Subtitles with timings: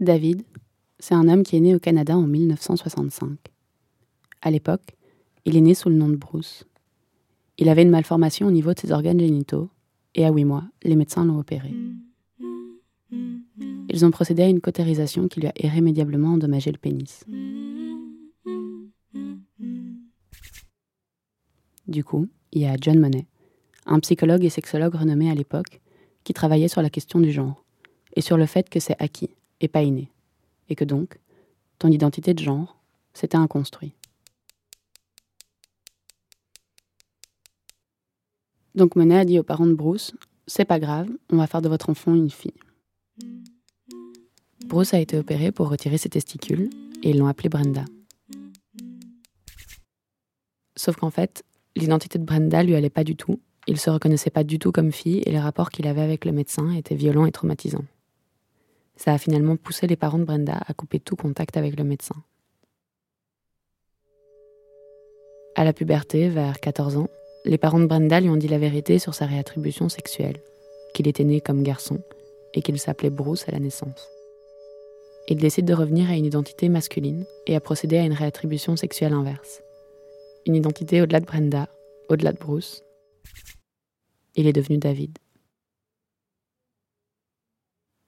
[0.00, 0.42] David,
[0.98, 3.38] c'est un homme qui est né au Canada en 1965.
[4.42, 4.94] À l'époque,
[5.46, 6.64] il est né sous le nom de Bruce.
[7.56, 9.70] Il avait une malformation au niveau de ses organes génitaux,
[10.14, 11.72] et à huit mois, les médecins l'ont opéré.
[13.10, 17.24] Ils ont procédé à une cautérisation qui lui a irrémédiablement endommagé le pénis.
[21.88, 23.26] Du coup, il y a John Monet,
[23.86, 25.80] un psychologue et sexologue renommé à l'époque,
[26.22, 27.64] qui travaillait sur la question du genre,
[28.14, 30.10] et sur le fait que c'est acquis, et pas inné,
[30.68, 31.18] et que donc,
[31.78, 32.76] ton identité de genre,
[33.14, 33.92] c'était un construit.
[38.74, 40.12] Donc Monet a dit aux parents de Bruce
[40.46, 42.52] C'est pas grave, on va faire de votre enfant une fille.
[44.66, 46.70] Bruce a été opéré pour retirer ses testicules
[47.02, 47.84] et ils l'ont appelé Brenda.
[50.76, 51.42] Sauf qu'en fait,
[51.74, 53.40] l'identité de Brenda lui allait pas du tout.
[53.66, 56.32] Il se reconnaissait pas du tout comme fille et les rapports qu'il avait avec le
[56.32, 57.84] médecin étaient violents et traumatisants.
[58.96, 62.16] Ça a finalement poussé les parents de Brenda à couper tout contact avec le médecin.
[65.54, 67.08] À la puberté, vers 14 ans,
[67.44, 70.42] les parents de Brenda lui ont dit la vérité sur sa réattribution sexuelle,
[70.94, 72.00] qu'il était né comme garçon
[72.54, 74.08] et qu'il s'appelait Bruce à la naissance.
[75.28, 79.12] Il décide de revenir à une identité masculine et à procéder à une réattribution sexuelle
[79.12, 79.62] inverse.
[80.46, 81.68] Une identité au-delà de Brenda,
[82.08, 82.84] au-delà de Bruce.
[84.36, 85.18] Il est devenu David.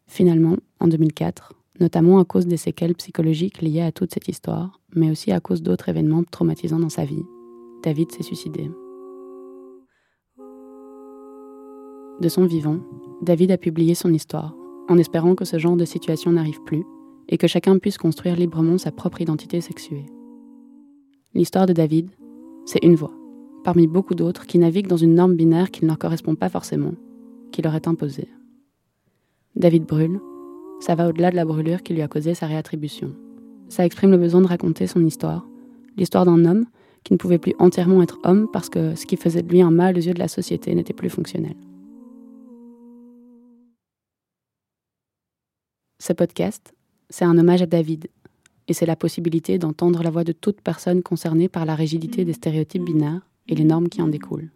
[0.06, 5.10] Finalement, en 2004, notamment à cause des séquelles psychologiques liées à toute cette histoire, mais
[5.10, 7.24] aussi à cause d'autres événements traumatisants dans sa vie,
[7.82, 8.70] David s'est suicidé.
[12.20, 12.80] De son vivant,
[13.22, 14.54] David a publié son histoire,
[14.88, 16.84] en espérant que ce genre de situation n'arrive plus
[17.28, 20.06] et que chacun puisse construire librement sa propre identité sexuée.
[21.34, 22.10] L'histoire de David,
[22.64, 23.12] c'est une voix,
[23.62, 26.94] parmi beaucoup d'autres qui naviguent dans une norme binaire qui ne leur correspond pas forcément,
[27.52, 28.28] qui leur est imposée.
[29.54, 30.20] David brûle,
[30.80, 33.12] ça va au-delà de la brûlure qui lui a causé sa réattribution.
[33.68, 35.46] Ça exprime le besoin de raconter son histoire,
[35.96, 36.66] l'histoire d'un homme
[37.04, 39.70] qui ne pouvait plus entièrement être homme parce que ce qui faisait de lui un
[39.70, 41.54] mal aux yeux de la société n'était plus fonctionnel.
[46.00, 46.74] Ce podcast,
[47.10, 48.08] c'est un hommage à David,
[48.68, 52.34] et c'est la possibilité d'entendre la voix de toute personne concernée par la rigidité des
[52.34, 54.50] stéréotypes binaires et les normes qui en découlent.